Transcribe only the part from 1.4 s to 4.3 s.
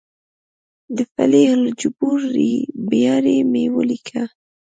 الجبور ریباري مې ولیکه.